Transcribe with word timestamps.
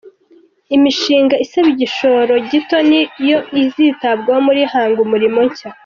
Imishinga 0.75 1.35
isaba 1.45 1.67
igishoro 1.73 2.33
gito 2.49 2.77
ni 2.89 3.01
yo 3.29 3.39
izitabwaho 3.61 4.41
muri 4.47 4.61
Hanga 4.73 4.99
Umurimo 5.05 5.39
‘Nshya’ 5.47 5.69